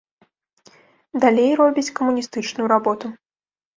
[1.25, 3.15] Далей робіць камуністычную работу.